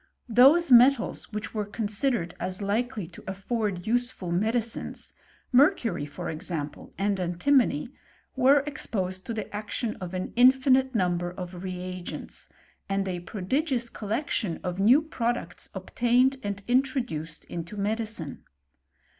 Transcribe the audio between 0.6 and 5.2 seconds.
metsjj were considered as likely to afibrd useful m^